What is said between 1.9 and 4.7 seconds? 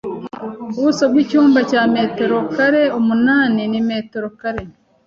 metero kare umunani ni metero kare